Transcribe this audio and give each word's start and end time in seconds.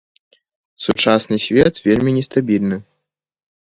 Сучасны 0.85 1.35
свет 1.45 1.73
вельмі 1.91 2.11
нестабільны. 2.19 2.77